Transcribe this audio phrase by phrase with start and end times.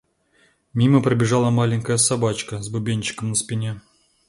[0.73, 3.81] Мимо пробежала маленькая собачка с бубенчиком на спине.